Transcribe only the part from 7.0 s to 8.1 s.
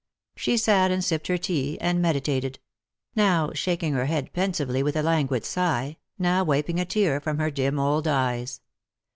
from her dim old